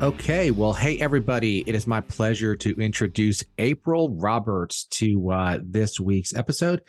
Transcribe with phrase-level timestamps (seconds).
[0.00, 1.64] Okay, well, hey everybody!
[1.66, 6.82] It is my pleasure to introduce April Roberts to uh, this week's episode.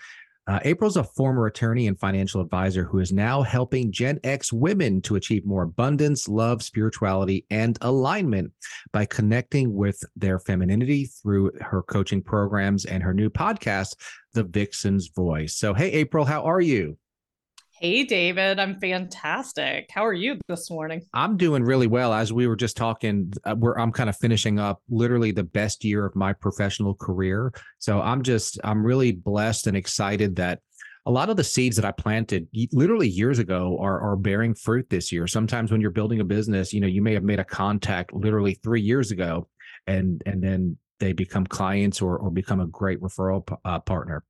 [0.49, 4.99] Uh, April's a former attorney and financial advisor who is now helping Gen X women
[5.03, 8.51] to achieve more abundance, love, spirituality, and alignment
[8.91, 13.95] by connecting with their femininity through her coaching programs and her new podcast,
[14.33, 15.55] The Vixen's Voice.
[15.55, 16.97] So, hey, April, how are you?
[17.81, 18.59] Hey, David.
[18.59, 19.89] I'm fantastic.
[19.89, 21.01] How are you this morning?
[21.13, 22.13] I'm doing really well.
[22.13, 25.85] As we were just talking, uh, where I'm kind of finishing up literally the best
[25.85, 27.53] year of my professional career.
[27.77, 30.59] So I'm just, I'm really blessed and excited that
[31.05, 34.89] a lot of the seeds that I planted literally years ago are, are bearing fruit
[34.89, 35.25] this year.
[35.25, 38.55] Sometimes when you're building a business, you know, you may have made a contact literally
[38.55, 39.47] three years ago
[39.87, 44.25] and, and then they become clients or, or become a great referral uh, partner.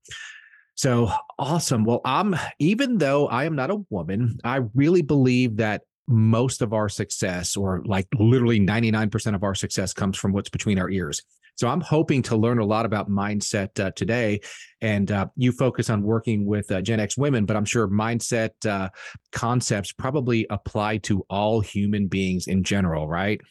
[0.80, 1.84] So awesome.
[1.84, 6.72] Well, I'm even though I am not a woman, I really believe that most of
[6.72, 11.22] our success, or like literally 99% of our success, comes from what's between our ears.
[11.58, 14.40] So I'm hoping to learn a lot about mindset uh, today.
[14.80, 18.52] And uh, you focus on working with uh, Gen X women, but I'm sure mindset
[18.66, 18.88] uh,
[19.34, 23.42] concepts probably apply to all human beings in general, right?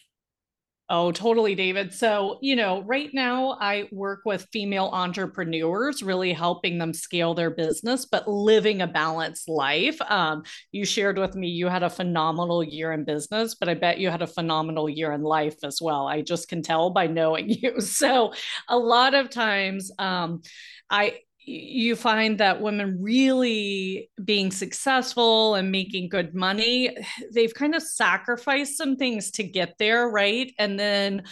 [0.90, 1.92] Oh, totally, David.
[1.92, 7.50] So, you know, right now I work with female entrepreneurs, really helping them scale their
[7.50, 10.00] business, but living a balanced life.
[10.08, 13.98] Um, you shared with me you had a phenomenal year in business, but I bet
[13.98, 16.06] you had a phenomenal year in life as well.
[16.06, 17.82] I just can tell by knowing you.
[17.82, 18.32] So,
[18.66, 20.40] a lot of times, um,
[20.88, 26.94] I you find that women really being successful and making good money,
[27.32, 30.52] they've kind of sacrificed some things to get there, right?
[30.58, 31.22] And then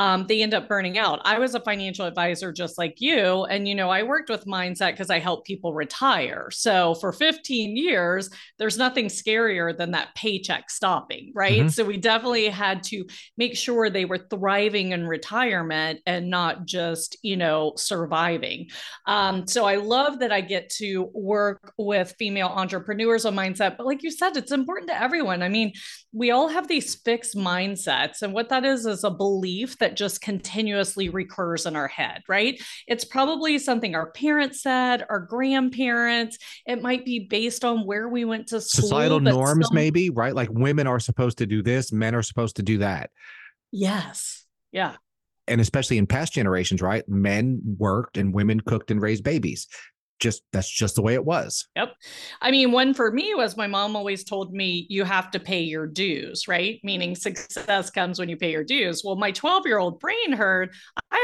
[0.00, 1.20] um, they end up burning out.
[1.26, 3.44] I was a financial advisor just like you.
[3.44, 6.48] And, you know, I worked with mindset because I help people retire.
[6.50, 11.60] So for 15 years, there's nothing scarier than that paycheck stopping, right?
[11.60, 11.68] Mm-hmm.
[11.68, 13.04] So we definitely had to
[13.36, 18.68] make sure they were thriving in retirement and not just, you know, surviving.
[19.06, 23.76] Um, so I love that I get to work with female entrepreneurs on mindset.
[23.76, 25.42] But like you said, it's important to everyone.
[25.42, 25.74] I mean,
[26.10, 28.22] we all have these fixed mindsets.
[28.22, 32.60] And what that is, is a belief that just continuously recurs in our head, right?
[32.86, 36.38] It's probably something our parents said, our grandparents.
[36.66, 38.88] It might be based on where we went to school.
[38.88, 39.74] Societal norms, some...
[39.74, 40.34] maybe, right?
[40.34, 43.10] Like women are supposed to do this, men are supposed to do that.
[43.72, 44.44] Yes.
[44.72, 44.96] Yeah
[45.48, 47.06] and especially in past generations, right?
[47.08, 49.66] Men worked and women cooked and raised babies
[50.20, 51.66] just that's just the way it was.
[51.76, 51.94] Yep.
[52.40, 55.60] I mean, one for me was my mom always told me you have to pay
[55.60, 56.78] your dues, right?
[56.84, 59.02] Meaning success comes when you pay your dues.
[59.04, 60.72] Well, my 12 year old brain heard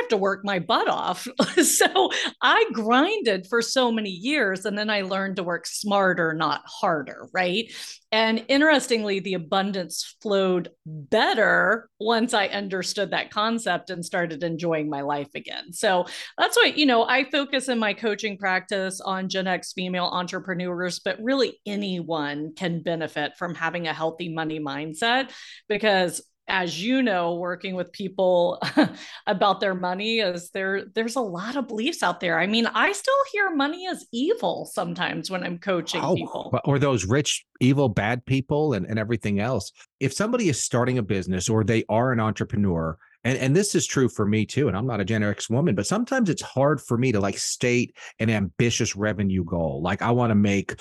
[0.06, 1.26] have to work my butt off.
[1.62, 6.62] so I grinded for so many years and then I learned to work smarter, not
[6.66, 7.72] harder, right?
[8.12, 15.00] And interestingly, the abundance flowed better once I understood that concept and started enjoying my
[15.00, 15.72] life again.
[15.72, 16.06] So
[16.38, 21.00] that's why, you know, I focus in my coaching practice on Gen X female entrepreneurs,
[21.00, 25.32] but really anyone can benefit from having a healthy money mindset
[25.68, 28.62] because as you know working with people
[29.26, 32.38] about their money is there there's a lot of beliefs out there.
[32.38, 36.58] I mean i still hear money is evil sometimes when i'm coaching oh, people.
[36.64, 39.72] or those rich evil bad people and, and everything else.
[40.00, 43.86] If somebody is starting a business or they are an entrepreneur and, and this is
[43.86, 46.80] true for me too and i'm not a gen x woman but sometimes it's hard
[46.80, 49.82] for me to like state an ambitious revenue goal.
[49.82, 50.80] Like i want to make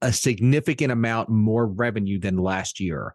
[0.00, 3.12] a significant amount more revenue than last year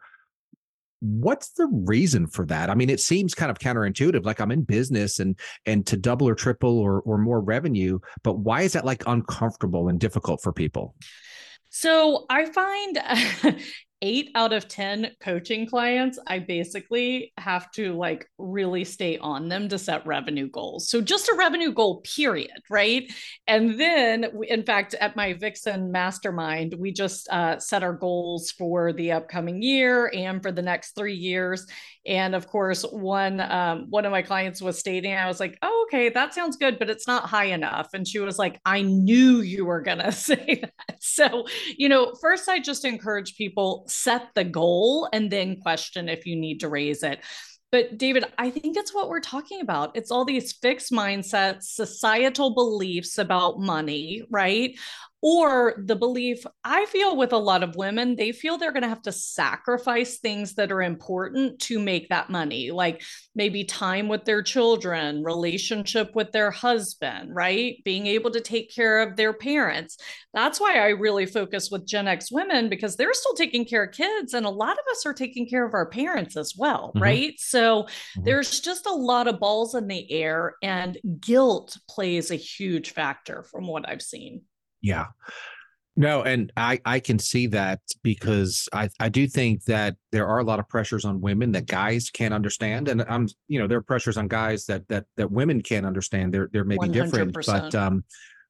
[0.99, 2.69] what's the reason for that?
[2.69, 6.27] I mean it seems kind of counterintuitive like i'm in business and and to double
[6.27, 10.51] or triple or or more revenue but why is that like uncomfortable and difficult for
[10.53, 10.95] people?
[11.69, 12.97] So I find
[14.01, 19.69] eight out of 10 coaching clients, I basically have to like really stay on them
[19.69, 20.89] to set revenue goals.
[20.89, 22.51] So just a revenue goal, period.
[22.69, 23.11] Right.
[23.47, 28.93] And then, in fact, at my Vixen mastermind, we just uh, set our goals for
[28.93, 31.65] the upcoming year and for the next three years.
[32.07, 35.87] And of course, one um, one of my clients was stating, I was like, "Oh,
[35.87, 39.41] okay, that sounds good, but it's not high enough." And she was like, "I knew
[39.41, 41.45] you were gonna say that." So,
[41.77, 46.35] you know, first I just encourage people set the goal and then question if you
[46.35, 47.19] need to raise it.
[47.71, 49.95] But David, I think it's what we're talking about.
[49.97, 54.77] It's all these fixed mindsets, societal beliefs about money, right?
[55.21, 58.89] Or the belief I feel with a lot of women, they feel they're going to
[58.89, 63.01] have to sacrifice things that are important to make that money, like
[63.33, 67.81] maybe time with their children, relationship with their husband, right?
[67.83, 69.97] Being able to take care of their parents.
[70.33, 73.95] That's why I really focus with Gen X women because they're still taking care of
[73.95, 74.35] kids.
[74.35, 77.01] And a lot of us are taking care of our parents as well, mm-hmm.
[77.03, 77.33] right?
[77.39, 78.23] So mm-hmm.
[78.23, 83.43] there's just a lot of balls in the air, and guilt plays a huge factor
[83.43, 84.41] from what I've seen.
[84.87, 85.07] Yeah.
[85.99, 90.37] No, and I I can see that because I I do think that there are
[90.37, 93.79] a lot of pressures on women that guys can't understand, and I'm you know there
[93.79, 96.33] are pressures on guys that that that women can't understand.
[96.33, 96.93] They're they're maybe 100%.
[96.93, 98.03] different, but um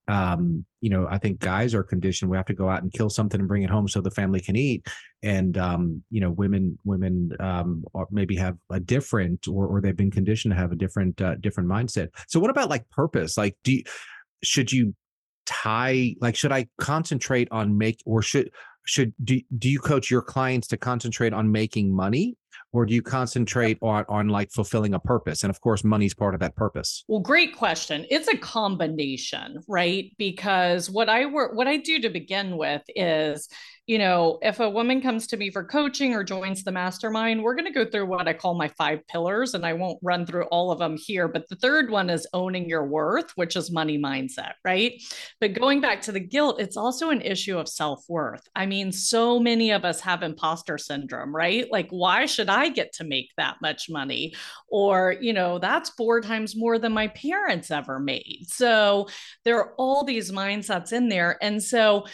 [0.10, 2.30] um you know I think guys are conditioned.
[2.30, 4.42] We have to go out and kill something and bring it home so the family
[4.42, 4.86] can eat,
[5.24, 10.12] and um you know women women um maybe have a different or or they've been
[10.12, 12.10] conditioned to have a different uh, different mindset.
[12.28, 13.38] So what about like purpose?
[13.38, 13.84] Like do you,
[14.44, 14.94] should you
[15.48, 18.52] tie like should i concentrate on make or should
[18.88, 22.38] should do, do you coach your clients to concentrate on making money?
[22.74, 25.44] Or do you concentrate on on like fulfilling a purpose?
[25.44, 27.04] And of course money's part of that purpose.
[27.08, 28.06] Well great question.
[28.10, 30.12] It's a combination right?
[30.18, 33.48] Because what i work what i do to begin with is
[33.88, 37.56] you know, if a woman comes to me for coaching or joins the mastermind, we're
[37.56, 39.54] going to go through what I call my five pillars.
[39.54, 41.30] And I won't run through all of them here.
[41.30, 45.02] But the third one is owning your worth, which is money mindset, right?
[45.40, 48.46] But going back to the guilt, it's also an issue of self worth.
[48.54, 51.72] I mean, so many of us have imposter syndrome, right?
[51.72, 54.34] Like, why should I get to make that much money?
[54.68, 58.48] Or, you know, that's four times more than my parents ever made.
[58.48, 59.08] So
[59.46, 61.38] there are all these mindsets in there.
[61.42, 62.06] And so,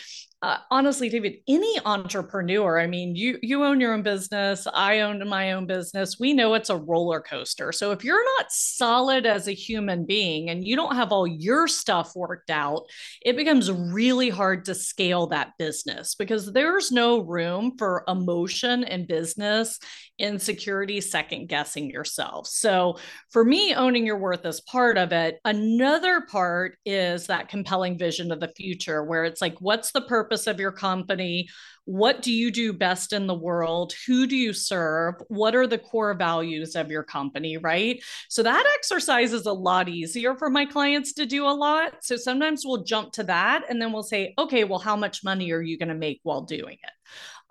[0.43, 5.25] uh, honestly, David, any entrepreneur, I mean, you you own your own business, I own
[5.25, 6.19] my own business.
[6.19, 7.71] We know it's a roller coaster.
[7.71, 11.69] So if you're not solid as a human being and you don't have all your
[11.69, 12.83] stuff worked out,
[13.21, 19.05] it becomes really hard to scale that business because there's no room for emotion in
[19.05, 19.79] business,
[20.19, 22.47] insecurity, second guessing yourself.
[22.47, 22.97] So
[23.31, 25.39] for me, owning your worth is part of it.
[25.45, 30.32] Another part is that compelling vision of the future where it's like, what's the purpose?
[30.33, 31.47] Purpose of your company?
[31.85, 33.93] What do you do best in the world?
[34.07, 35.15] Who do you serve?
[35.27, 37.57] What are the core values of your company?
[37.57, 38.01] Right.
[38.29, 42.03] So that exercise is a lot easier for my clients to do a lot.
[42.03, 45.51] So sometimes we'll jump to that and then we'll say, okay, well, how much money
[45.51, 46.93] are you going to make while doing it?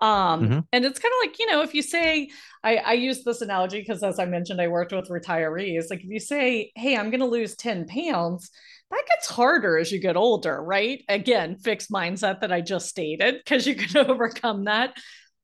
[0.01, 0.59] Um, mm-hmm.
[0.73, 2.29] And it's kind of like, you know, if you say,
[2.63, 5.89] I, I use this analogy because as I mentioned, I worked with retirees.
[5.89, 8.49] Like if you say, hey, I'm going to lose 10 pounds,
[8.93, 11.03] that gets harder as you get older, right?
[11.09, 14.95] Again, fixed mindset that I just stated, because you can overcome that.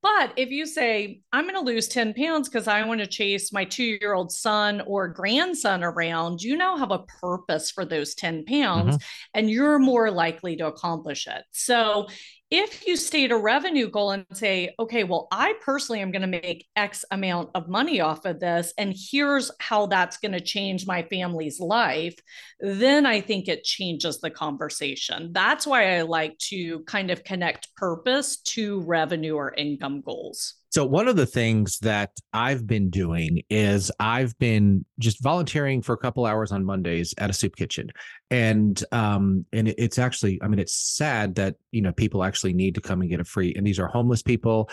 [0.02, 3.52] But if you say, I'm going to lose 10 pounds because I want to chase
[3.52, 8.16] my two year old son or grandson around, you now have a purpose for those
[8.16, 9.06] 10 pounds mm-hmm.
[9.34, 11.44] and you're more likely to accomplish it.
[11.52, 12.08] So
[12.52, 16.28] if you state a revenue goal and say, okay, well, I personally am going to
[16.28, 20.88] make X amount of money off of this, and here's how that's going to change
[20.88, 22.16] my family's life,
[22.60, 25.32] then I think it changes the conversation.
[25.32, 30.56] That's why I like to kind of connect purpose to revenue or income goals.
[30.72, 35.94] So one of the things that I've been doing is I've been just volunteering for
[35.94, 37.90] a couple hours on Mondays at a soup kitchen.
[38.30, 42.76] And um and it's actually I mean it's sad that you know people actually need
[42.76, 44.70] to come and get a free and these are homeless people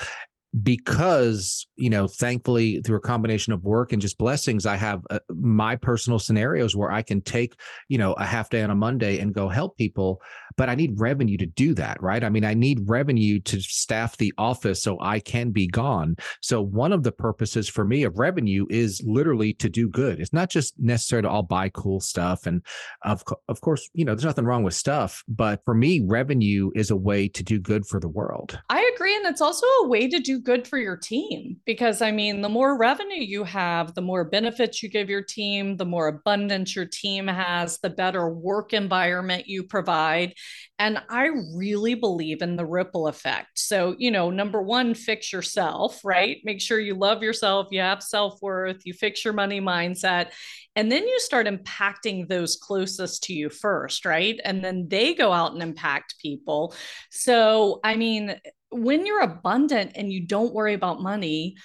[0.62, 5.18] because you know thankfully through a combination of work and just blessings i have uh,
[5.28, 7.54] my personal scenarios where i can take
[7.88, 10.22] you know a half day on a monday and go help people
[10.56, 12.24] but i need revenue to do that right?
[12.24, 16.16] I mean i need revenue to staff the office so i can be gone.
[16.40, 20.20] So one of the purposes for me of revenue is literally to do good.
[20.20, 22.62] It's not just necessary to all buy cool stuff and
[23.02, 26.90] of, of course you know there's nothing wrong with stuff but for me revenue is
[26.90, 28.58] a way to do good for the world.
[28.68, 32.12] I agree and it's also a way to do good for your team because I
[32.12, 36.08] mean, the more revenue you have, the more benefits you give your team, the more
[36.08, 40.34] abundance your team has, the better work environment you provide.
[40.78, 43.58] And I really believe in the ripple effect.
[43.58, 46.38] So, you know, number one, fix yourself, right?
[46.44, 50.32] Make sure you love yourself, you have self worth, you fix your money mindset.
[50.74, 54.38] And then you start impacting those closest to you first, right?
[54.44, 56.74] And then they go out and impact people.
[57.10, 58.38] So, I mean,
[58.70, 61.56] when you're abundant and you don't worry about money,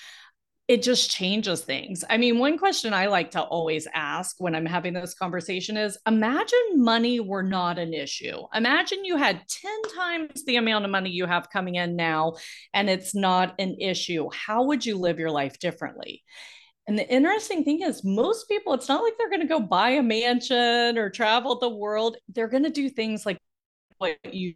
[0.72, 2.06] it just changes things.
[2.10, 5.98] I mean, one question I like to always ask when I'm having this conversation is
[6.08, 8.38] imagine money were not an issue.
[8.56, 12.36] Imagine you had 10 times the amount of money you have coming in now
[12.74, 14.30] and it's not an issue.
[14.32, 16.24] How would you live your life differently?
[16.88, 19.90] And the interesting thing is, most people, it's not like they're going to go buy
[19.90, 22.16] a mansion or travel the world.
[22.30, 23.40] They're going to do things like
[23.98, 24.54] what you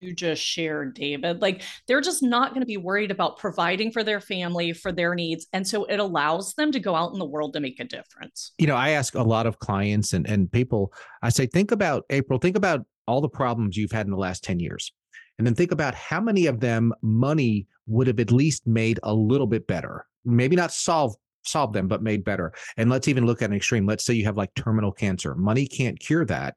[0.00, 1.40] you just shared, David.
[1.40, 5.14] Like they're just not going to be worried about providing for their family, for their
[5.14, 5.46] needs.
[5.52, 8.52] And so it allows them to go out in the world to make a difference.
[8.58, 12.04] You know, I ask a lot of clients and, and people, I say, think about
[12.10, 14.92] April, think about all the problems you've had in the last 10 years.
[15.38, 19.12] And then think about how many of them money would have at least made a
[19.12, 20.06] little bit better.
[20.24, 22.52] Maybe not solve solve them, but made better.
[22.76, 23.86] And let's even look at an extreme.
[23.86, 25.34] Let's say you have like terminal cancer.
[25.36, 26.56] Money can't cure that.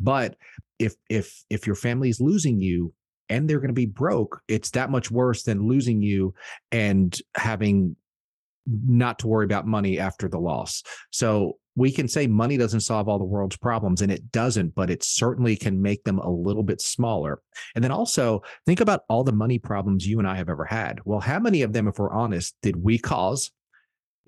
[0.00, 0.36] But
[0.78, 2.92] if if if your family's losing you
[3.28, 6.34] and they're going to be broke, it's that much worse than losing you
[6.72, 7.96] and having
[8.86, 10.82] not to worry about money after the loss.
[11.10, 14.90] So we can say money doesn't solve all the world's problems and it doesn't but
[14.90, 17.40] it certainly can make them a little bit smaller.
[17.74, 21.00] And then also think about all the money problems you and i have ever had.
[21.04, 23.52] Well how many of them if we're honest did we cause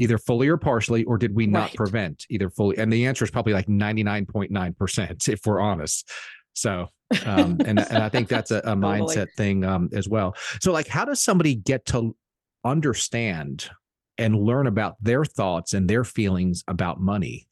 [0.01, 1.75] either fully or partially, or did we not right.
[1.75, 2.79] prevent either fully?
[2.79, 6.11] And the answer is probably like 99.9%, if we're honest.
[6.55, 6.89] So,
[7.27, 9.01] um, and, and I think that's a, a totally.
[9.01, 10.35] mindset thing um, as well.
[10.63, 12.17] So, like, how does somebody get to
[12.65, 13.71] understand
[14.17, 17.47] and learn about their thoughts and their feelings about money?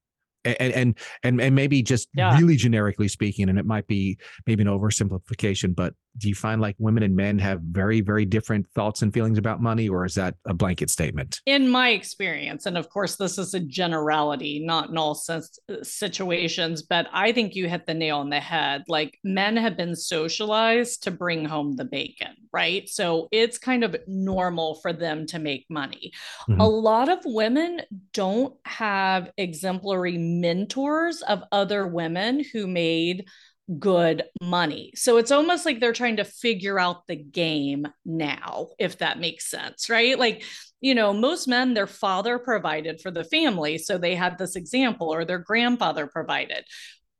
[0.45, 2.39] and and and, and maybe just yeah.
[2.39, 6.77] really generically speaking and it might be maybe an oversimplification but do you find like
[6.79, 10.35] women and men have very very different thoughts and feelings about money or is that
[10.47, 11.41] a blanket statement?
[11.47, 15.77] In my experience and of course this is a generality not in all sense, uh,
[15.83, 18.85] situations but i think you hit the nail on the head.
[18.89, 22.89] Like men have been socialized to bring home the bacon right?
[22.89, 26.13] So it's kind of normal for them to make money.
[26.49, 26.61] Mm-hmm.
[26.61, 27.83] a lot of women
[28.13, 33.27] don't have exemplary mentors of other women who made
[33.79, 34.93] good money.
[34.95, 39.51] So it's almost like they're trying to figure out the game now, if that makes
[39.51, 40.19] sense, right?
[40.19, 40.43] Like,
[40.81, 43.79] you know, most men, their father provided for the family.
[43.79, 46.65] So they had this example, or their grandfather provided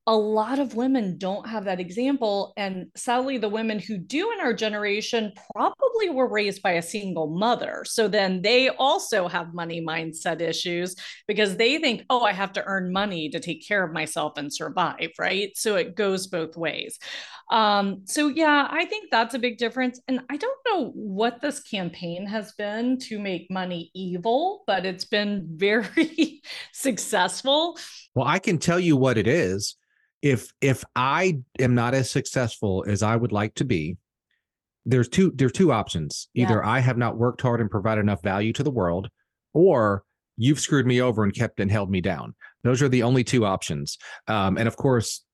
[0.09, 2.55] a lot of women don't have that example.
[2.57, 7.27] And sadly, the women who do in our generation probably were raised by a single
[7.27, 7.85] mother.
[7.85, 10.97] So then they also have money mindset issues
[11.27, 14.51] because they think, oh, I have to earn money to take care of myself and
[14.51, 15.11] survive.
[15.19, 15.55] Right.
[15.57, 16.99] So it goes both ways.
[17.51, 20.01] Um, so, yeah, I think that's a big difference.
[20.09, 25.05] And I don't know what this campaign has been to make money evil, but it's
[25.05, 26.41] been very
[26.73, 27.79] successful.
[28.15, 29.77] Well, I can tell you what it is
[30.23, 33.97] if if I am not as successful as I would like to be,
[34.85, 36.29] there's two there's two options.
[36.35, 36.71] Either yeah.
[36.71, 39.09] I have not worked hard and provided enough value to the world,
[39.53, 40.05] or
[40.37, 42.35] you've screwed me over and kept and held me down.
[42.63, 43.99] Those are the only two options.
[44.27, 45.25] Um, and of course,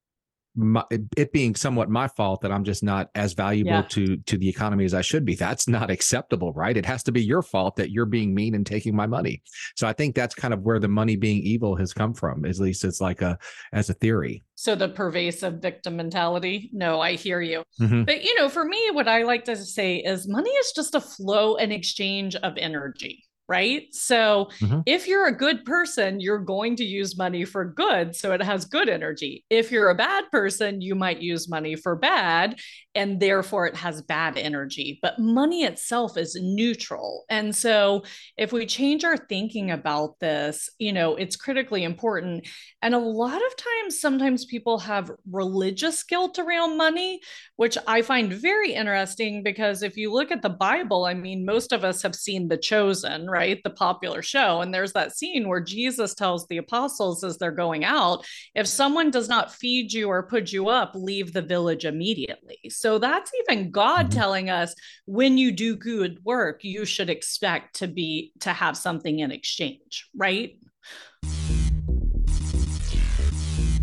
[0.56, 0.84] my,
[1.16, 3.82] it being somewhat my fault that I'm just not as valuable yeah.
[3.82, 5.34] to to the economy as I should be.
[5.34, 6.76] That's not acceptable, right?
[6.76, 9.42] It has to be your fault that you're being mean and taking my money.
[9.74, 12.44] So I think that's kind of where the money being evil has come from.
[12.44, 13.38] At least it's like a
[13.72, 14.44] as a theory.
[14.54, 16.70] So the pervasive victim mentality.
[16.72, 17.64] No, I hear you.
[17.80, 18.04] Mm-hmm.
[18.04, 21.00] But you know, for me, what I like to say is money is just a
[21.00, 23.82] flow and exchange of energy right?
[23.92, 24.80] So mm-hmm.
[24.86, 28.16] if you're a good person, you're going to use money for good.
[28.16, 29.44] So it has good energy.
[29.50, 32.58] If you're a bad person, you might use money for bad,
[32.94, 34.98] and therefore it has bad energy.
[35.02, 37.24] But money itself is neutral.
[37.28, 38.04] And so
[38.38, 42.46] if we change our thinking about this, you know, it's critically important.
[42.80, 47.20] And a lot of times, sometimes people have religious guilt around money,
[47.56, 51.72] which I find very interesting because if you look at the Bible, I mean, most
[51.72, 53.60] of us have seen The Chosen, right?
[53.64, 54.60] The popular show.
[54.60, 58.24] And there's that scene where Jesus tells the apostles as they're going out,
[58.54, 62.60] if someone does not feed you or put you up, leave the village immediately.
[62.68, 64.18] So that's even God mm-hmm.
[64.20, 64.72] telling us
[65.06, 70.08] when you do good work, you should expect to be to have something in exchange,
[70.16, 70.56] right?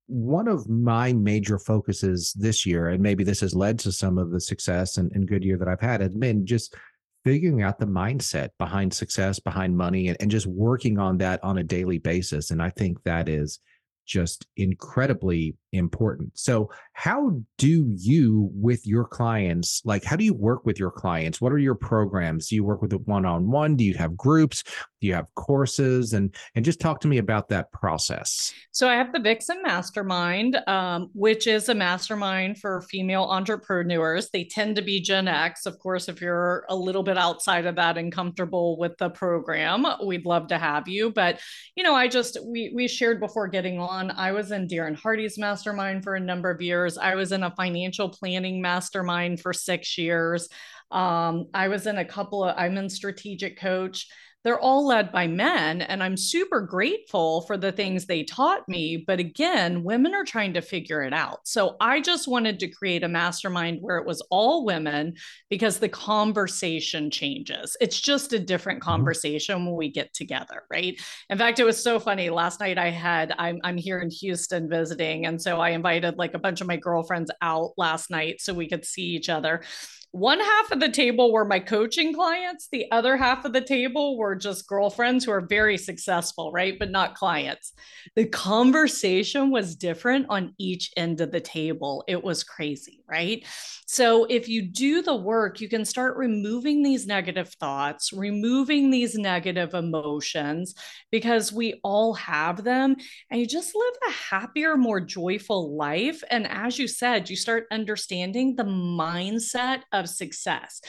[0.07, 4.31] One of my major focuses this year, and maybe this has led to some of
[4.31, 6.75] the success and, and good year that I've had, has been just
[7.23, 11.57] figuring out the mindset behind success, behind money, and, and just working on that on
[11.57, 12.51] a daily basis.
[12.51, 13.59] And I think that is
[14.05, 16.37] just incredibly important.
[16.37, 21.39] So, how do you with your clients, like, how do you work with your clients?
[21.39, 22.49] What are your programs?
[22.49, 23.75] Do you work with it one on one?
[23.75, 24.63] Do you have groups?
[24.99, 26.13] Do you have courses?
[26.13, 28.53] And and just talk to me about that process.
[28.71, 34.29] So, I have the Vixen Mastermind, um, which is a mastermind for female entrepreneurs.
[34.29, 36.09] They tend to be Gen X, of course.
[36.09, 40.47] If you're a little bit outside of that and comfortable with the program, we'd love
[40.47, 41.11] to have you.
[41.11, 41.39] But
[41.75, 44.11] you know, I just we we shared before getting on.
[44.11, 46.97] I was in Darren Hardy's mastermind mastermind for a number of years.
[46.97, 50.49] I was in a financial planning mastermind for six years.
[50.89, 54.07] Um, I was in a couple of, I'm in strategic coach
[54.43, 59.03] they're all led by men and i'm super grateful for the things they taught me
[59.05, 61.39] but again women are trying to figure it out.
[61.47, 65.13] So i just wanted to create a mastermind where it was all women
[65.49, 67.75] because the conversation changes.
[67.81, 68.89] It's just a different mm-hmm.
[68.89, 70.99] conversation when we get together right?
[71.29, 72.29] In fact it was so funny.
[72.29, 76.33] Last night i had I'm, I'm here in houston visiting and so i invited like
[76.33, 79.61] a bunch of my girlfriends out last night so we could see each other
[80.11, 84.17] one half of the table were my coaching clients the other half of the table
[84.17, 86.77] were just girlfriends who are very successful right?
[86.77, 87.73] But not clients.
[88.15, 92.03] The conversation was different on each end of the table.
[92.07, 93.45] It was crazy right
[93.85, 99.15] so if you do the work you can start removing these negative thoughts removing these
[99.15, 100.73] negative emotions
[101.11, 102.95] because we all have them
[103.29, 107.65] and you just live a happier more joyful life and as you said you start
[107.71, 110.81] understanding the mindset of success.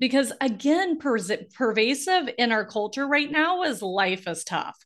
[0.00, 1.18] Because again, per-
[1.54, 4.76] pervasive in our culture right now is life is tough.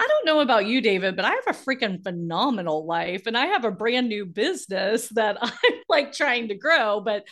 [0.00, 3.46] I don't know about you, David, but I have a freaking phenomenal life and I
[3.46, 5.52] have a brand new business that I'm
[5.88, 7.00] like trying to grow.
[7.00, 7.24] But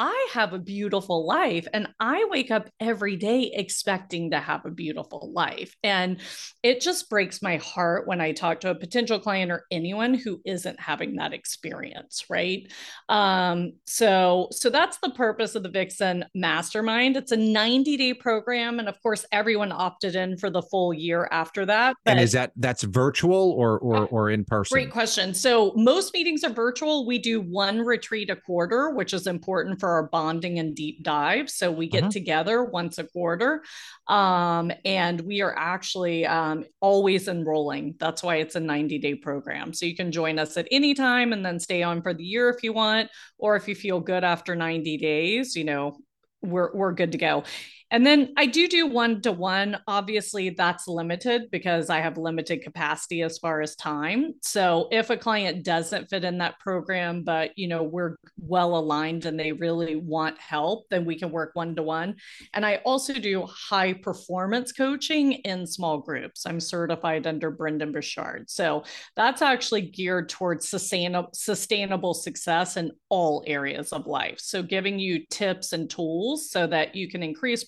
[0.00, 4.70] I have a beautiful life and I wake up every day expecting to have a
[4.70, 5.74] beautiful life.
[5.82, 6.20] And
[6.62, 10.40] it just breaks my heart when I talk to a potential client or anyone who
[10.44, 12.70] isn't having that experience, right?
[13.08, 17.16] Um, so so that's the purpose of the Vixen Mastermind.
[17.16, 21.66] It's a 90-day program and of course everyone opted in for the full year after
[21.66, 21.96] that.
[22.06, 24.76] and is that that's virtual or or or in person?
[24.76, 25.34] Great question.
[25.34, 27.04] So most meetings are virtual.
[27.04, 31.02] We do one retreat a quarter, which is important for for our bonding and deep
[31.02, 31.48] dive.
[31.48, 32.12] So we get uh-huh.
[32.12, 33.62] together once a quarter.
[34.06, 37.94] Um, and we are actually um, always enrolling.
[37.98, 39.72] That's why it's a 90 day program.
[39.72, 42.50] So you can join us at any time and then stay on for the year
[42.50, 45.96] if you want, or if you feel good after 90 days, you know,
[46.42, 47.44] we're, we're good to go.
[47.90, 49.78] And then I do do one to one.
[49.86, 54.34] Obviously, that's limited because I have limited capacity as far as time.
[54.42, 59.24] So if a client doesn't fit in that program, but you know we're well aligned
[59.24, 62.16] and they really want help, then we can work one to one.
[62.54, 66.46] And I also do high performance coaching in small groups.
[66.46, 68.50] I'm certified under Brendon Burchard.
[68.50, 68.84] So
[69.16, 74.38] that's actually geared towards sustainable sustainable success in all areas of life.
[74.38, 77.64] So giving you tips and tools so that you can increase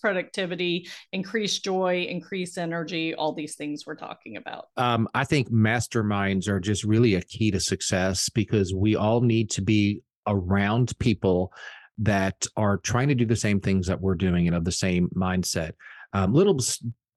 [1.12, 4.66] increase joy, increase energy, all these things we're talking about.
[4.76, 9.50] Um, I think masterminds are just really a key to success because we all need
[9.50, 11.52] to be around people
[11.98, 15.08] that are trying to do the same things that we're doing and of the same
[15.14, 15.72] mindset.
[16.12, 16.58] Um, little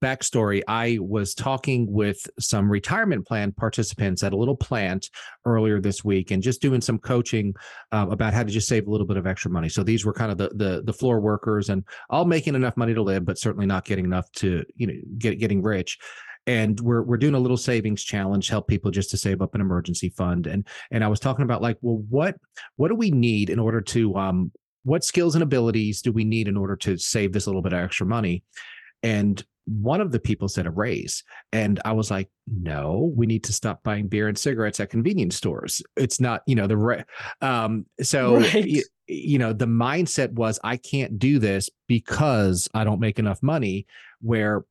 [0.04, 5.08] backstory I was talking with some retirement plan participants at a little plant
[5.46, 7.54] earlier this week and just doing some coaching
[7.90, 9.70] uh, about how to just save a little bit of extra money.
[9.70, 12.92] So these were kind of the, the the floor workers and all making enough money
[12.92, 15.98] to live, but certainly not getting enough to you know get getting rich.
[16.46, 19.62] And we're we're doing a little savings challenge help people just to save up an
[19.62, 20.46] emergency fund.
[20.46, 22.36] And and I was talking about like well what
[22.76, 26.46] what do we need in order to um what skills and abilities do we need
[26.46, 28.44] in order to save this little bit of extra money?
[29.02, 33.42] And one of the people said a raise and i was like no we need
[33.42, 37.02] to stop buying beer and cigarettes at convenience stores it's not you know the ra-
[37.40, 38.66] um so right.
[38.66, 43.42] you, you know the mindset was i can't do this because i don't make enough
[43.42, 43.86] money
[44.20, 44.64] where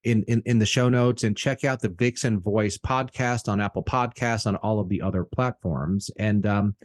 [0.04, 3.82] in, in in the show notes and check out the Vixen Voice podcast on Apple
[3.82, 6.76] Podcasts on all of the other platforms and um,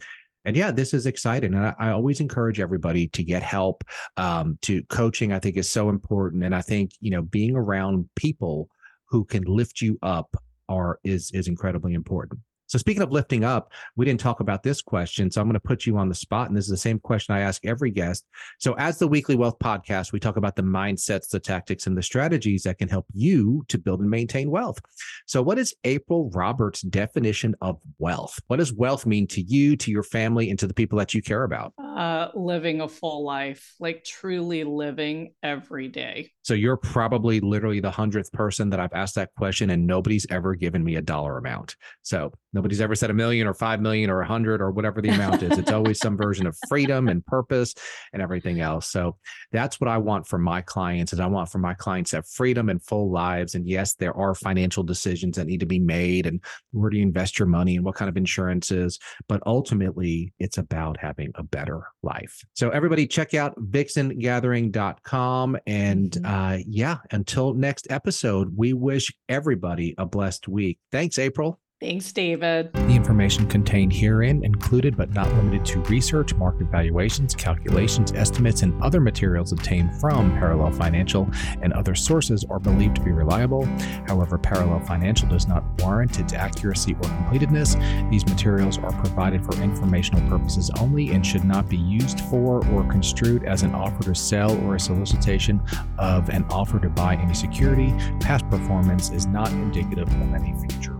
[0.44, 1.54] and yeah, this is exciting.
[1.54, 3.84] And I, I, always encourage everybody to get help.
[4.16, 6.42] Um, to coaching, I think is so important.
[6.42, 8.68] And I think you know being around people
[9.08, 10.34] who can lift you up
[10.68, 12.40] are is is incredibly important.
[12.72, 15.30] So speaking of lifting up, we didn't talk about this question.
[15.30, 16.48] So I'm going to put you on the spot.
[16.48, 18.24] And this is the same question I ask every guest.
[18.60, 22.02] So as the Weekly Wealth Podcast, we talk about the mindsets, the tactics, and the
[22.02, 24.78] strategies that can help you to build and maintain wealth.
[25.26, 28.40] So what is April Roberts' definition of wealth?
[28.46, 31.20] What does wealth mean to you, to your family, and to the people that you
[31.20, 31.74] care about?
[31.78, 36.32] Uh, living a full life, like truly living every day.
[36.40, 40.54] So you're probably literally the hundredth person that I've asked that question, and nobody's ever
[40.54, 41.76] given me a dollar amount.
[42.00, 45.08] So nobody's ever said a million or five million or a hundred or whatever the
[45.08, 45.58] amount is.
[45.58, 47.74] It's always some version of freedom and purpose
[48.12, 48.90] and everything else.
[48.90, 49.16] So
[49.52, 51.12] that's what I want for my clients.
[51.12, 53.54] Is I want for my clients to have freedom and full lives.
[53.54, 57.02] And yes, there are financial decisions that need to be made, and where do you
[57.02, 58.98] invest your money and what kind of insurances.
[59.28, 62.44] But ultimately, it's about having a better life.
[62.54, 66.10] So everybody, check out vixengathering.com and.
[66.10, 70.78] Mm-hmm uh, yeah, until next episode, we wish everybody a blessed week.
[70.90, 71.61] Thanks, April.
[71.82, 72.72] Thanks, David.
[72.74, 78.80] The information contained herein included but not limited to research, market valuations, calculations, estimates, and
[78.80, 81.28] other materials obtained from Parallel Financial
[81.60, 83.64] and other sources are believed to be reliable.
[84.06, 87.74] However, Parallel Financial does not warrant its accuracy or completeness.
[88.12, 92.84] These materials are provided for informational purposes only and should not be used for or
[92.84, 95.60] construed as an offer to sell or a solicitation
[95.98, 97.92] of an offer to buy any security.
[98.20, 100.96] Past performance is not indicative of any future